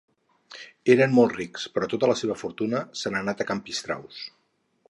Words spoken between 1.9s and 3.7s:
tota la seva fortuna se n'ha anat a can